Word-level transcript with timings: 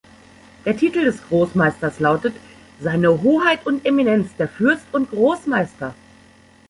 Der 0.65 0.75
Titel 0.75 1.05
des 1.05 1.21
Großmeisters 1.27 1.99
lautet 1.99 2.33
"Seine 2.79 3.21
Hoheit 3.21 3.67
und 3.67 3.85
Eminenz, 3.85 4.35
der 4.35 4.47
Fürst 4.49 4.87
und 4.93 5.11
Großmeister". 5.11 5.93